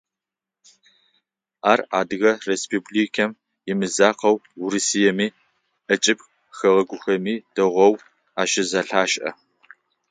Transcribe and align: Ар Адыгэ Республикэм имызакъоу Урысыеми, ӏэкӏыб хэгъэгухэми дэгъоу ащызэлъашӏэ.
Ар 1.71 1.79
Адыгэ 1.99 2.31
Республикэм 2.49 3.31
имызакъоу 3.71 4.35
Урысыеми, 4.63 5.27
ӏэкӏыб 5.85 6.19
хэгъэгухэми 6.57 7.35
дэгъоу 7.55 7.93
ащызэлъашӏэ. 8.41 9.29